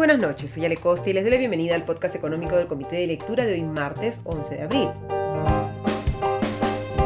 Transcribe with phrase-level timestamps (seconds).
[0.00, 2.96] buenas noches, soy Ale Costa y les doy la bienvenida al podcast económico del Comité
[2.96, 4.88] de Lectura de hoy martes 11 de abril.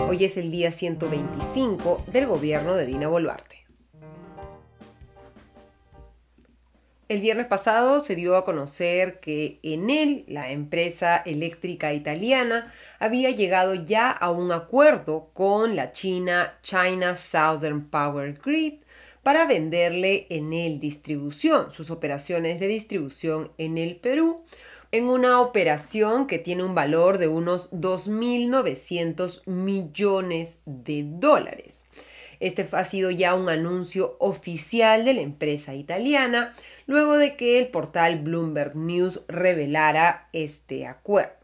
[0.08, 3.66] Hoy es el día 125 del gobierno de Dina Boluarte.
[7.08, 13.74] El viernes pasado se dio a conocer que Enel, la empresa eléctrica italiana, había llegado
[13.74, 18.83] ya a un acuerdo con la China China Southern Power Grid
[19.24, 24.44] para venderle Enel Distribución, sus operaciones de distribución en el Perú,
[24.92, 31.86] en una operación que tiene un valor de unos 2.900 millones de dólares.
[32.38, 36.54] Este ha sido ya un anuncio oficial de la empresa italiana,
[36.86, 41.43] luego de que el portal Bloomberg News revelara este acuerdo.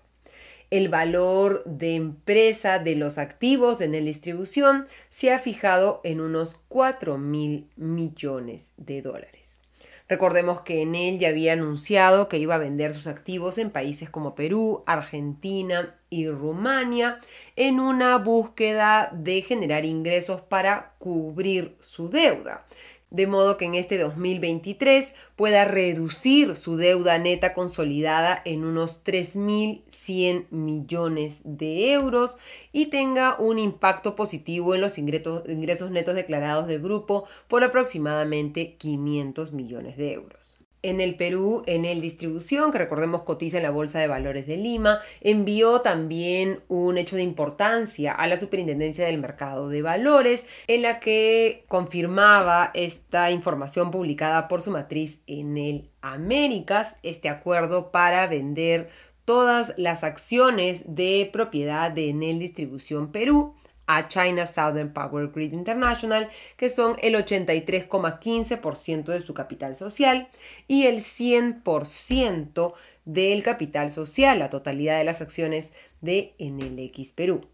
[0.70, 6.60] El valor de empresa de los activos en la distribución se ha fijado en unos
[6.68, 9.60] 4 mil millones de dólares.
[10.08, 14.36] Recordemos que Enel ya había anunciado que iba a vender sus activos en países como
[14.36, 17.18] Perú, Argentina y Rumania
[17.56, 22.64] en una búsqueda de generar ingresos para cubrir su deuda
[23.10, 30.46] de modo que en este 2023 pueda reducir su deuda neta consolidada en unos 3.100
[30.50, 32.38] millones de euros
[32.72, 38.76] y tenga un impacto positivo en los ingresos, ingresos netos declarados del grupo por aproximadamente
[38.76, 40.59] 500 millones de euros.
[40.82, 44.56] En el Perú, en el distribución, que recordemos cotiza en la Bolsa de Valores de
[44.56, 50.82] Lima, envió también un hecho de importancia a la Superintendencia del Mercado de Valores, en
[50.82, 58.26] la que confirmaba esta información publicada por su matriz en el Américas, este acuerdo para
[58.26, 58.88] vender
[59.26, 63.54] todas las acciones de propiedad de Enel Distribución Perú
[63.96, 70.28] a China Southern Power Grid International, que son el 83,15% de su capital social
[70.68, 77.48] y el 100% del capital social, la totalidad de las acciones de NLX Perú.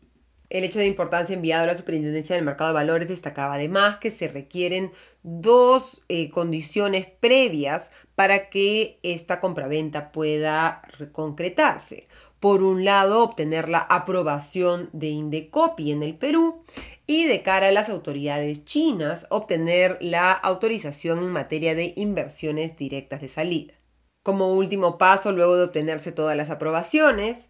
[0.48, 4.12] El hecho de importancia enviado a la Superintendencia del Mercado de Valores destacaba además que
[4.12, 4.92] se requieren
[5.24, 12.06] dos eh, condiciones previas para que esta compraventa pueda concretarse
[12.40, 16.62] por un lado, obtener la aprobación de Indecopi en el Perú
[17.06, 23.20] y de cara a las autoridades chinas, obtener la autorización en materia de inversiones directas
[23.20, 23.74] de salida.
[24.22, 27.48] Como último paso, luego de obtenerse todas las aprobaciones,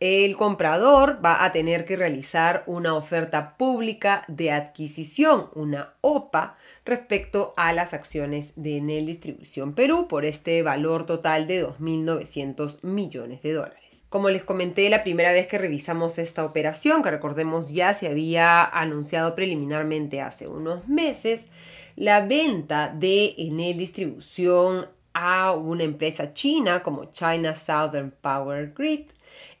[0.00, 7.52] el comprador va a tener que realizar una oferta pública de adquisición, una OPA, respecto
[7.56, 13.54] a las acciones de Enel Distribución Perú por este valor total de 2.900 millones de
[13.54, 13.87] dólares.
[14.08, 18.64] Como les comenté la primera vez que revisamos esta operación, que recordemos ya se había
[18.64, 21.50] anunciado preliminarmente hace unos meses,
[21.94, 29.06] la venta de Enel Distribución a una empresa china como China Southern Power Grid,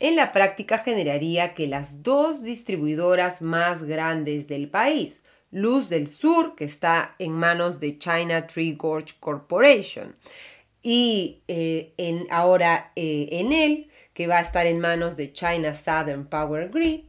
[0.00, 6.54] en la práctica generaría que las dos distribuidoras más grandes del país, Luz del Sur,
[6.54, 10.14] que está en manos de China Tree Gorge Corporation,
[10.82, 13.87] y eh, en, ahora eh, Enel,
[14.18, 17.02] que va a estar en manos de China Southern Power Grid,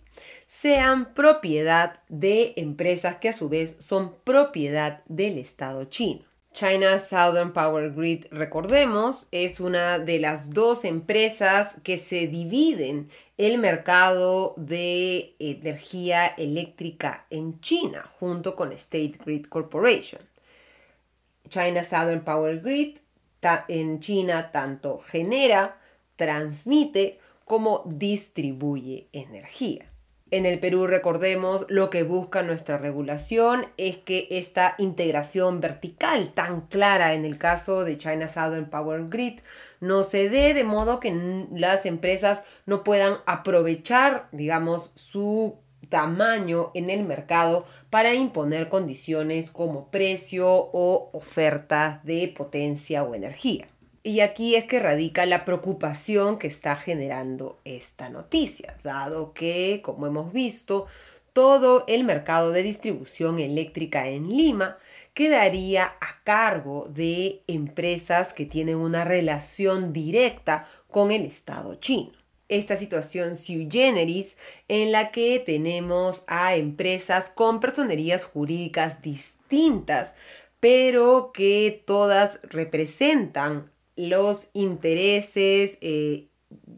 [0.46, 6.22] sean propiedad de empresas que a su vez son propiedad del Estado chino.
[6.54, 13.10] China Southern Power Grid, recordemos, es una de las dos empresas que se dividen
[13.40, 20.22] el mercado de energía eléctrica en China junto con State Grid Corporation.
[21.50, 23.00] China Southern Power Grid
[23.68, 25.80] en China tanto genera
[26.20, 29.86] transmite como distribuye energía.
[30.32, 36.68] En el Perú, recordemos, lo que busca nuestra regulación es que esta integración vertical tan
[36.68, 39.40] clara en el caso de China Southern Power Grid
[39.80, 45.56] no se dé de modo que las empresas no puedan aprovechar, digamos, su
[45.88, 53.68] tamaño en el mercado para imponer condiciones como precio o ofertas de potencia o energía.
[54.02, 60.08] Y aquí es que radica la preocupación que está generando esta noticia, dado que, como
[60.08, 60.88] hemos visto,
[61.34, 64.78] todo el mercado de distribución eléctrica en Lima
[65.14, 72.12] quedaría a cargo de empresas que tienen una relación directa con el Estado chino.
[72.48, 74.38] Esta situación sui generis
[74.68, 80.16] en la que tenemos a empresas con personerías jurídicas distintas,
[80.60, 83.70] pero que todas representan
[84.00, 86.30] los intereses eh,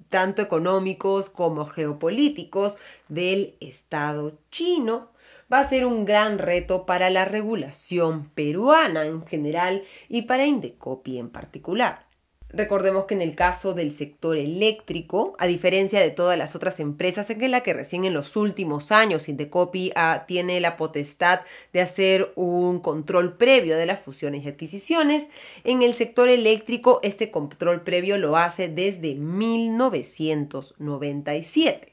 [0.09, 2.77] tanto económicos como geopolíticos
[3.09, 5.11] del Estado chino,
[5.51, 11.19] va a ser un gran reto para la regulación peruana en general y para Indecopi
[11.19, 12.07] en particular.
[12.53, 17.29] Recordemos que en el caso del sector eléctrico, a diferencia de todas las otras empresas
[17.29, 21.39] en la que recién en los últimos años Indecopy ah, tiene la potestad
[21.71, 25.29] de hacer un control previo de las fusiones y adquisiciones,
[25.63, 31.90] en el sector eléctrico este control previo lo hace desde 1997.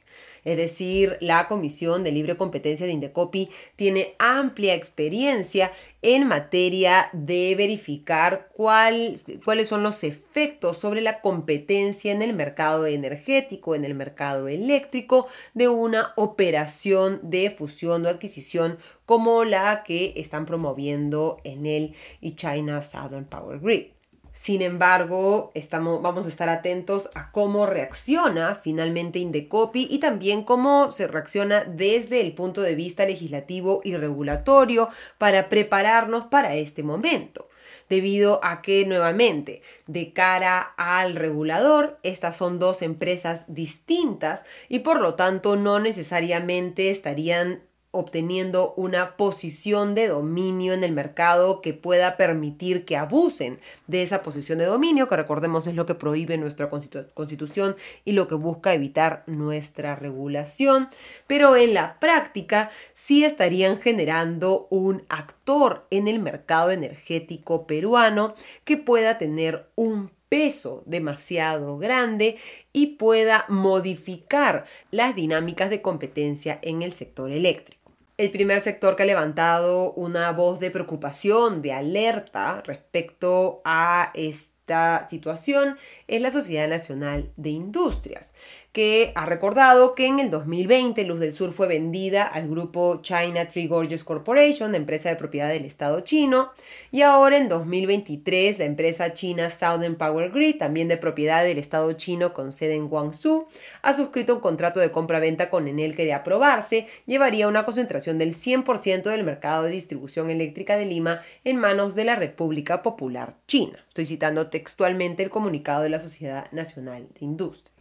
[0.49, 7.55] Es decir, la Comisión de Libre Competencia de Indecopi tiene amplia experiencia en materia de
[7.55, 9.27] verificar cuáles
[9.69, 15.69] son los efectos sobre la competencia en el mercado energético, en el mercado eléctrico, de
[15.69, 21.95] una operación de fusión o adquisición como la que están promoviendo en el
[22.37, 23.98] China Southern Power Grid.
[24.41, 30.93] Sin embargo, estamos, vamos a estar atentos a cómo reacciona finalmente Indecopi y también cómo
[30.93, 37.49] se reacciona desde el punto de vista legislativo y regulatorio para prepararnos para este momento
[37.89, 45.01] debido a que nuevamente de cara al regulador estas son dos empresas distintas y por
[45.01, 52.17] lo tanto no necesariamente estarían obteniendo una posición de dominio en el mercado que pueda
[52.17, 56.69] permitir que abusen de esa posición de dominio, que recordemos es lo que prohíbe nuestra
[56.69, 60.89] constitución y lo que busca evitar nuestra regulación,
[61.27, 68.35] pero en la práctica sí estarían generando un actor en el mercado energético peruano
[68.65, 72.37] que pueda tener un peso demasiado grande
[72.73, 77.78] y pueda modificar las dinámicas de competencia en el sector eléctrico
[78.19, 85.07] el primer sector que ha levantado una voz de preocupación, de alerta respecto a esta
[85.09, 85.79] situación
[86.09, 88.35] es la Sociedad Nacional de Industrias,
[88.73, 93.49] que ha recordado que en el 2020 Luz del Sur fue vendida al grupo China
[93.49, 96.51] Tree Gorges Corporation, empresa de propiedad del Estado chino,
[96.91, 101.93] y ahora en 2023 la empresa china Southern Power Grid, también de propiedad del Estado
[101.93, 103.47] chino con sede en Guangzhou,
[103.83, 108.35] ha suscrito un contrato de compra-venta con Enel que de aprobarse llevaría una concentración del
[108.35, 113.85] 100% del mercado de distribución eléctrica de Lima en manos de la República Popular China.
[113.89, 117.78] Estoy citando textualmente el comunicado de la Sociedad Nacional de Industrias.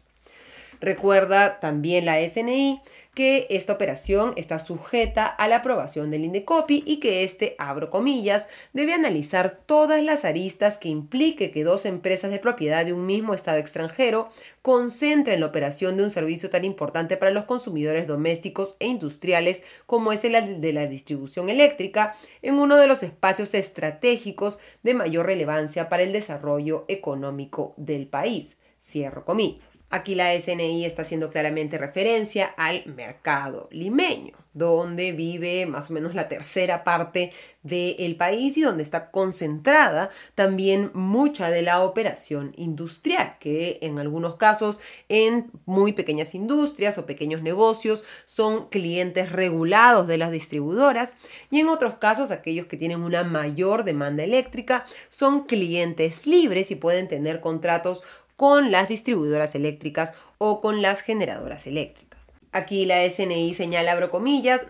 [0.80, 2.82] Recuerda también la SNI
[3.18, 8.48] que esta operación está sujeta a la aprobación del Indecopi y que este, abro comillas,
[8.74, 13.34] debe analizar todas las aristas que implique que dos empresas de propiedad de un mismo
[13.34, 14.30] Estado extranjero
[14.62, 20.12] concentren la operación de un servicio tan importante para los consumidores domésticos e industriales como
[20.12, 25.90] es el de la distribución eléctrica en uno de los espacios estratégicos de mayor relevancia
[25.90, 28.58] para el desarrollo económico del país.
[28.80, 29.86] Cierro comillas.
[29.90, 36.14] Aquí la SNI está haciendo claramente referencia al mercado limeño, donde vive más o menos
[36.14, 37.32] la tercera parte
[37.64, 44.36] del país y donde está concentrada también mucha de la operación industrial, que en algunos
[44.36, 51.16] casos en muy pequeñas industrias o pequeños negocios son clientes regulados de las distribuidoras
[51.50, 56.76] y en otros casos aquellos que tienen una mayor demanda eléctrica son clientes libres y
[56.76, 58.04] pueden tener contratos
[58.38, 62.08] con las distribuidoras eléctricas o con las generadoras eléctricas.
[62.54, 64.00] Aquí la SNI señala,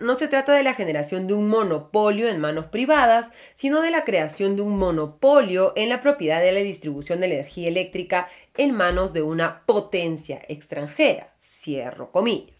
[0.00, 4.04] no se trata de la generación de un monopolio en manos privadas, sino de la
[4.04, 9.12] creación de un monopolio en la propiedad de la distribución de energía eléctrica en manos
[9.12, 11.32] de una potencia extranjera.
[11.38, 12.57] Cierro comillas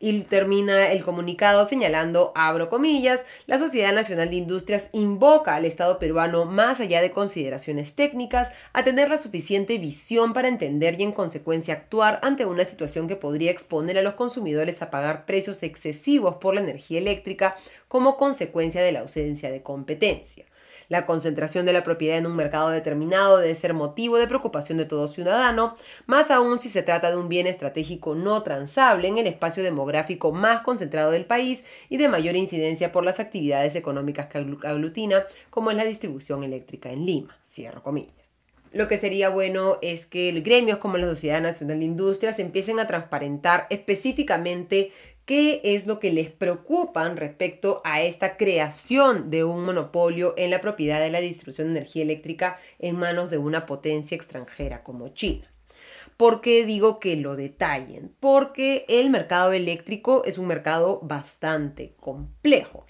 [0.00, 5.98] y termina el comunicado señalando, abro comillas, la Sociedad Nacional de Industrias invoca al Estado
[5.98, 11.12] peruano, más allá de consideraciones técnicas, a tener la suficiente visión para entender y en
[11.12, 16.36] consecuencia actuar ante una situación que podría exponer a los consumidores a pagar precios excesivos
[16.36, 17.56] por la energía eléctrica
[17.88, 20.44] como consecuencia de la ausencia de competencia.
[20.88, 24.86] La concentración de la propiedad en un mercado determinado debe ser motivo de preocupación de
[24.86, 25.76] todo ciudadano,
[26.06, 30.32] más aún si se trata de un bien estratégico no transable en el espacio demográfico
[30.32, 35.70] más concentrado del país y de mayor incidencia por las actividades económicas que aglutina, como
[35.70, 37.38] es la distribución eléctrica en Lima.
[37.44, 38.14] Cierro comillas.
[38.72, 42.86] Lo que sería bueno es que gremios como la Sociedad Nacional de Industrias empiecen a
[42.86, 44.92] transparentar específicamente
[45.28, 50.62] qué es lo que les preocupa respecto a esta creación de un monopolio en la
[50.62, 55.52] propiedad de la distribución de energía eléctrica en manos de una potencia extranjera como China.
[56.16, 58.10] ¿Por qué digo que lo detallen?
[58.20, 62.86] Porque el mercado eléctrico es un mercado bastante complejo.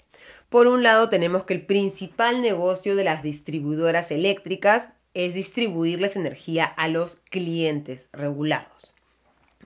[0.47, 6.63] Por un lado tenemos que el principal negocio de las distribuidoras eléctricas es distribuirles energía
[6.63, 8.95] a los clientes regulados.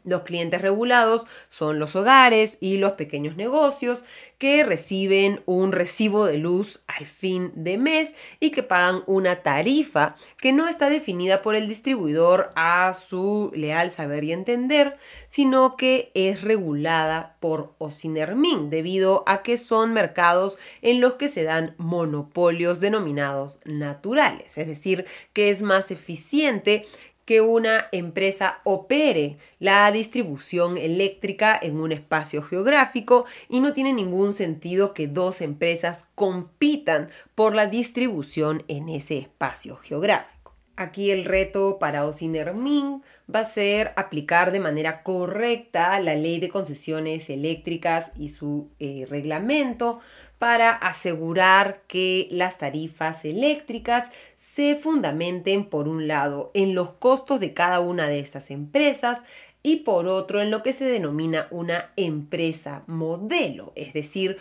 [0.03, 4.03] Los clientes regulados son los hogares y los pequeños negocios
[4.37, 10.15] que reciben un recibo de luz al fin de mes y que pagan una tarifa
[10.37, 16.11] que no está definida por el distribuidor a su leal saber y entender, sino que
[16.13, 22.79] es regulada por Ocinermin debido a que son mercados en los que se dan monopolios
[22.79, 26.85] denominados naturales, es decir, que es más eficiente
[27.25, 34.33] que una empresa opere la distribución eléctrica en un espacio geográfico y no tiene ningún
[34.33, 40.32] sentido que dos empresas compitan por la distribución en ese espacio geográfico.
[40.75, 43.03] Aquí el reto para Ocinermin
[43.33, 49.05] va a ser aplicar de manera correcta la ley de concesiones eléctricas y su eh,
[49.07, 49.99] reglamento
[50.39, 57.53] para asegurar que las tarifas eléctricas se fundamenten por un lado en los costos de
[57.53, 59.23] cada una de estas empresas
[59.61, 64.37] y por otro en lo que se denomina una empresa modelo, es decir,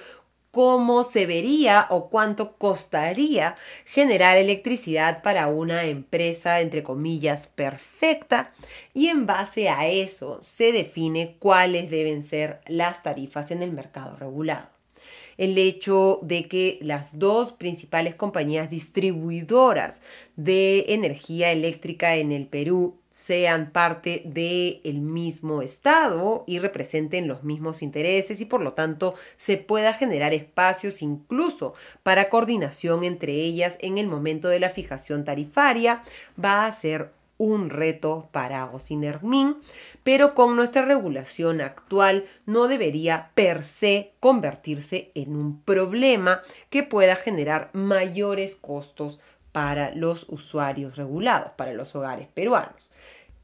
[0.53, 3.57] cómo se vería o cuánto costaría
[3.87, 8.53] generar electricidad para una empresa, entre comillas, perfecta.
[8.93, 14.15] Y en base a eso se define cuáles deben ser las tarifas en el mercado
[14.17, 14.69] regulado
[15.39, 20.03] el hecho de que las dos principales compañías distribuidoras
[20.37, 27.83] de energía eléctrica en el Perú sean parte del mismo Estado y representen los mismos
[27.83, 33.99] intereses y por lo tanto se pueda generar espacios incluso para coordinación entre ellas en
[33.99, 36.03] el momento de la fijación tarifaria,
[36.43, 39.57] va a ser un reto para Ocinermin,
[40.05, 47.17] pero con nuestra regulación actual no debería per se convertirse en un problema que pueda
[47.17, 49.19] generar mayores costos
[49.53, 52.91] para los usuarios regulados, para los hogares peruanos,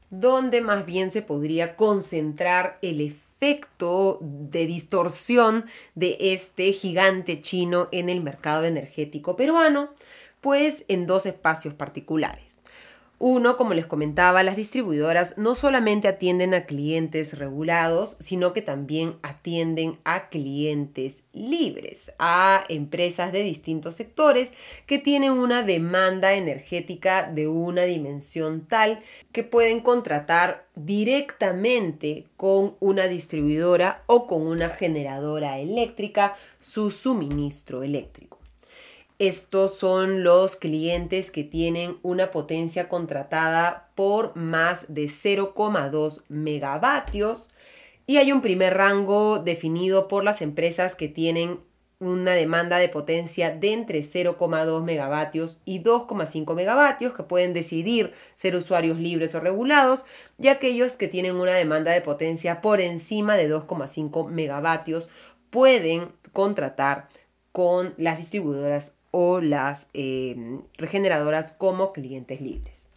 [0.09, 8.09] donde más bien se podría concentrar el efecto de distorsión de este gigante chino en
[8.09, 9.89] el mercado energético peruano,
[10.41, 12.58] pues en dos espacios particulares.
[13.21, 19.17] Uno, como les comentaba, las distribuidoras no solamente atienden a clientes regulados, sino que también
[19.23, 24.53] atienden a clientes libres, a empresas de distintos sectores
[24.85, 29.01] que tienen una demanda energética de una dimensión tal
[29.33, 38.38] que pueden contratar directamente con una distribuidora o con una generadora eléctrica su suministro eléctrico.
[39.19, 47.49] Estos son los clientes que tienen una potencia contratada por más de 0,2 megavatios.
[48.07, 51.59] Y hay un primer rango definido por las empresas que tienen
[51.99, 58.55] una demanda de potencia de entre 0,2 megavatios y 2,5 megavatios que pueden decidir ser
[58.55, 60.05] usuarios libres o regulados
[60.37, 65.09] y aquellos que tienen una demanda de potencia por encima de 2,5 megavatios
[65.49, 67.09] pueden contratar
[67.51, 72.87] con las distribuidoras o las em, regeneradoras como clientes libres.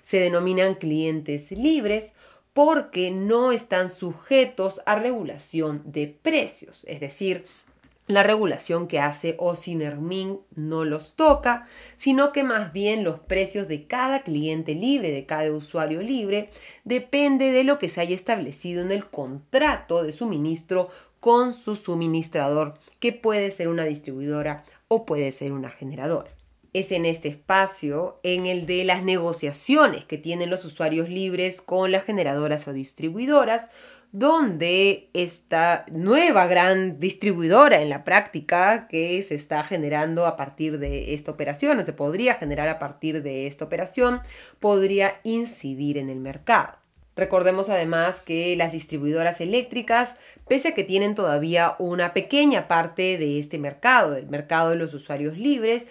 [0.00, 2.12] Se denominan clientes libres
[2.52, 7.44] porque no están sujetos a regulación de precios, es decir,
[8.08, 13.86] la regulación que hace Ocinermin no los toca, sino que más bien los precios de
[13.86, 16.50] cada cliente libre, de cada usuario libre,
[16.84, 22.74] depende de lo que se haya establecido en el contrato de suministro con su suministrador,
[22.98, 26.30] que puede ser una distribuidora o puede ser una generadora.
[26.74, 31.92] Es en este espacio, en el de las negociaciones que tienen los usuarios libres con
[31.92, 33.70] las generadoras o distribuidoras,
[34.10, 41.14] donde esta nueva gran distribuidora en la práctica que se está generando a partir de
[41.14, 44.20] esta operación o se podría generar a partir de esta operación
[44.60, 46.81] podría incidir en el mercado.
[47.14, 50.16] Recordemos además que las distribuidoras eléctricas,
[50.48, 54.94] pese a que tienen todavía una pequeña parte de este mercado, del mercado de los
[54.94, 55.86] usuarios libres,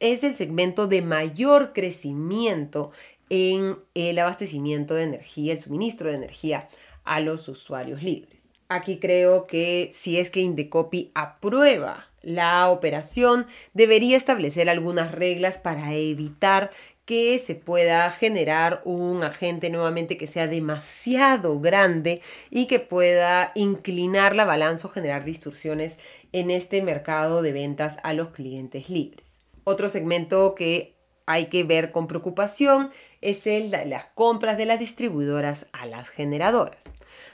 [0.00, 2.90] es el segmento de mayor crecimiento
[3.30, 6.68] en el abastecimiento de energía, el suministro de energía
[7.04, 8.52] a los usuarios libres.
[8.68, 15.94] Aquí creo que si es que Indecopy aprueba la operación, debería establecer algunas reglas para
[15.94, 16.70] evitar
[17.06, 22.20] que se pueda generar un agente nuevamente que sea demasiado grande
[22.50, 25.98] y que pueda inclinar la balanza o generar distorsiones
[26.32, 29.40] en este mercado de ventas a los clientes libres.
[29.62, 30.96] Otro segmento que
[31.26, 36.08] hay que ver con preocupación es el de las compras de las distribuidoras a las
[36.08, 36.84] generadoras.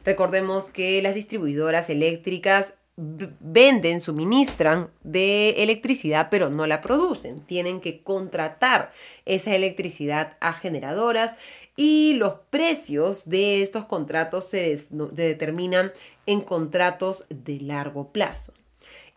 [0.04, 2.74] Recordemos que las distribuidoras eléctricas
[3.40, 7.40] venden, suministran de electricidad, pero no la producen.
[7.40, 8.92] Tienen que contratar
[9.26, 11.34] esa electricidad a generadoras
[11.76, 15.92] y los precios de estos contratos se, determinan
[16.26, 18.52] en contratos de largo plazo.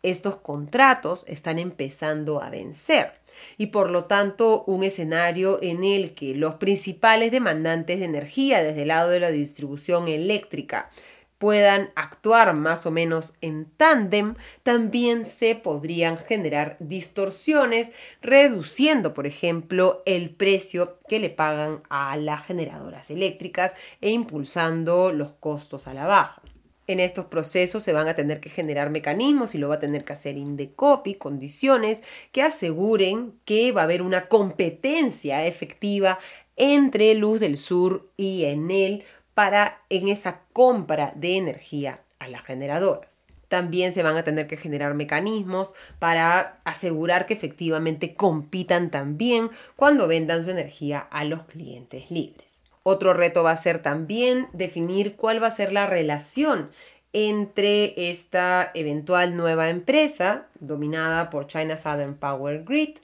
[0.03, 3.11] Estos contratos están empezando a vencer
[3.57, 8.83] y por lo tanto un escenario en el que los principales demandantes de energía desde
[8.83, 10.89] el lado de la distribución eléctrica
[11.37, 20.01] puedan actuar más o menos en tándem, también se podrían generar distorsiones, reduciendo, por ejemplo,
[20.05, 26.05] el precio que le pagan a las generadoras eléctricas e impulsando los costos a la
[26.05, 26.41] baja.
[26.87, 30.05] En estos procesos se van a tener que generar mecanismos y lo va a tener
[30.05, 36.19] que hacer Indecopy, condiciones que aseguren que va a haber una competencia efectiva
[36.57, 39.03] entre Luz del Sur y Enel
[39.35, 43.25] para en esa compra de energía a las generadoras.
[43.47, 50.07] También se van a tener que generar mecanismos para asegurar que efectivamente compitan también cuando
[50.07, 52.47] vendan su energía a los clientes libres.
[52.81, 56.71] Otro reto va a ser también definir cuál va a ser la relación
[57.13, 62.97] entre esta eventual nueva empresa dominada por China Southern Power Grid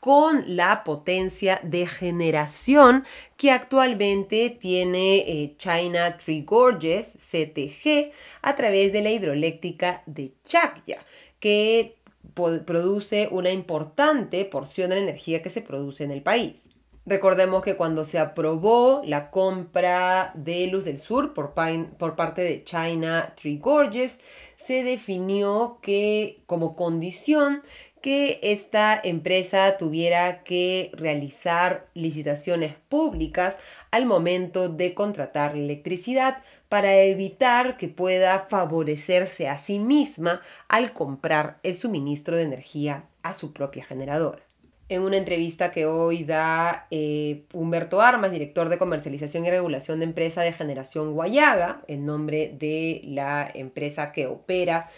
[0.00, 3.04] con la potencia de generación
[3.36, 11.04] que actualmente tiene eh, China Three Gorges, CTG, a través de la hidroeléctrica de Chakya,
[11.38, 11.96] que
[12.34, 16.70] produce una importante porción de la energía que se produce en el país.
[17.06, 22.62] Recordemos que cuando se aprobó la compra de Luz del Sur por, por, parte de
[22.62, 24.20] China Three Gorges,
[24.56, 27.62] se definió que como condición
[28.00, 33.58] que esta empresa tuviera que realizar licitaciones públicas
[33.90, 41.58] al momento de contratar electricidad para evitar que pueda favorecerse a sí misma al comprar
[41.62, 44.42] el suministro de energía a su propia generadora.
[44.88, 50.06] En una entrevista que hoy da eh, Humberto Armas, director de comercialización y regulación de
[50.06, 54.88] empresa de generación Guayaga, el nombre de la empresa que opera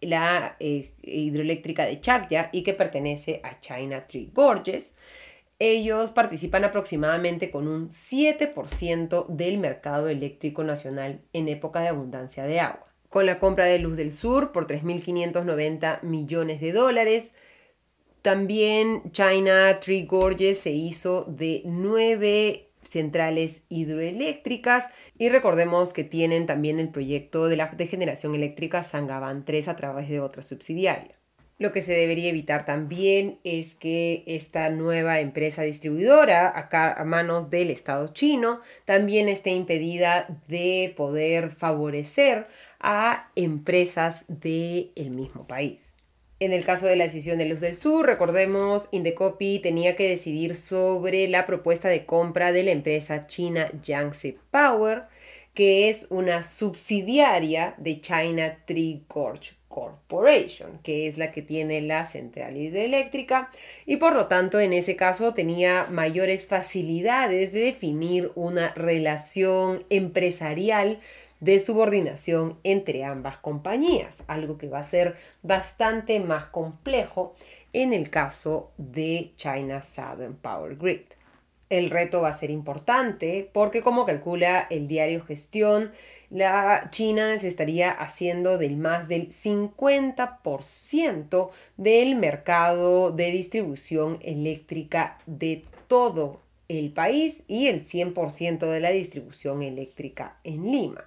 [0.00, 4.94] la eh, hidroeléctrica de Chakya y que pertenece a China Tree Gorges.
[5.58, 12.60] Ellos participan aproximadamente con un 7% del mercado eléctrico nacional en época de abundancia de
[12.60, 12.86] agua.
[13.08, 17.32] Con la compra de Luz del Sur por 3.590 millones de dólares,
[18.20, 26.80] también China Tree Gorges se hizo de nueve centrales hidroeléctricas y recordemos que tienen también
[26.80, 31.16] el proyecto de la de generación eléctrica Sangaban 3 a través de otra subsidiaria.
[31.58, 37.48] Lo que se debería evitar también es que esta nueva empresa distribuidora, acá a manos
[37.48, 42.46] del Estado chino, también esté impedida de poder favorecer
[42.78, 45.85] a empresas del mismo país.
[46.38, 50.54] En el caso de la decisión de Luz del Sur, recordemos, Indecopi tenía que decidir
[50.54, 55.04] sobre la propuesta de compra de la empresa china Yangtze Power,
[55.54, 62.04] que es una subsidiaria de China Tree Gorge Corporation, que es la que tiene la
[62.04, 63.50] central hidroeléctrica
[63.86, 71.00] y por lo tanto en ese caso tenía mayores facilidades de definir una relación empresarial
[71.40, 77.34] de subordinación entre ambas compañías, algo que va a ser bastante más complejo
[77.72, 81.02] en el caso de China Southern Power Grid.
[81.68, 85.90] El reto va a ser importante porque como calcula el diario Gestión,
[86.30, 95.64] la China se estaría haciendo del más del 50% del mercado de distribución eléctrica de
[95.88, 101.04] todo el país y el 100% de la distribución eléctrica en Lima.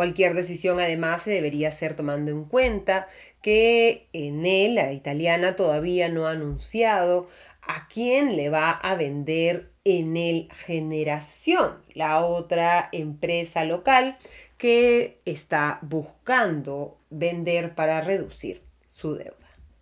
[0.00, 3.06] Cualquier decisión además se debería hacer tomando en cuenta
[3.42, 7.28] que en él, la italiana, todavía no ha anunciado
[7.60, 14.16] a quién le va a vender en el Generación, la otra empresa local
[14.56, 19.39] que está buscando vender para reducir su deuda.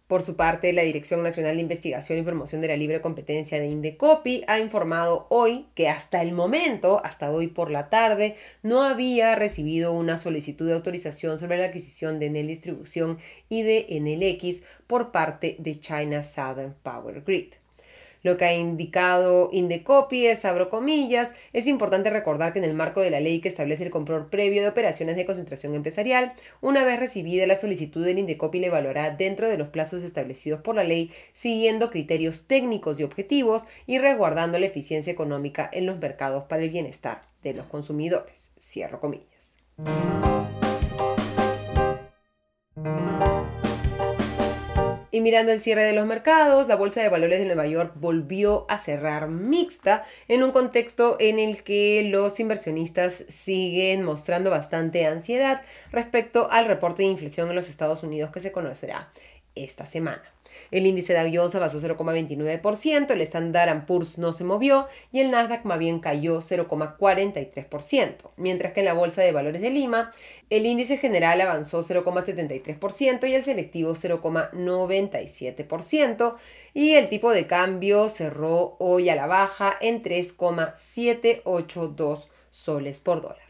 [0.08, 3.66] Por su parte, la Dirección Nacional de Investigación y Promoción de la Libre Competencia de
[3.66, 9.34] Indecopi ha informado hoy que hasta el momento, hasta hoy por la tarde, no había
[9.34, 13.18] recibido una solicitud de autorización sobre la adquisición de Enel Distribución
[13.50, 17.52] y de Enel X por parte de China Southern Power Grid.
[18.22, 23.00] Lo que ha indicado Indecopi es, abro comillas, es importante recordar que en el marco
[23.00, 26.98] de la ley que establece el control previo de operaciones de concentración empresarial, una vez
[26.98, 31.12] recibida la solicitud del Indecopi le evaluará dentro de los plazos establecidos por la ley,
[31.33, 36.70] siguiendo criterios técnicos y objetivos y resguardando la eficiencia económica en los mercados para el
[36.70, 38.50] bienestar de los consumidores.
[38.59, 39.57] Cierro comillas.
[45.18, 48.66] Y mirando el cierre de los mercados, la Bolsa de Valores de Nueva York volvió
[48.68, 55.61] a cerrar mixta en un contexto en el que los inversionistas siguen mostrando bastante ansiedad
[55.90, 59.11] respecto al reporte de inflación en los Estados Unidos que se conocerá
[59.57, 60.22] esta semana.
[60.70, 65.64] El índice Dow Jones avanzó 0,29%, el Standard Poor's no se movió y el Nasdaq
[65.64, 70.10] más bien cayó 0,43%, mientras que en la Bolsa de Valores de Lima
[70.50, 76.36] el índice general avanzó 0,73% y el selectivo 0,97%
[76.74, 83.48] y el tipo de cambio cerró hoy a la baja en 3,782 soles por dólar.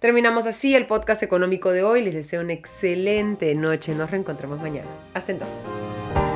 [0.00, 2.04] Terminamos así el podcast económico de hoy.
[2.04, 3.94] Les deseo una excelente noche.
[3.94, 4.88] Nos reencontramos mañana.
[5.12, 6.27] Hasta entonces.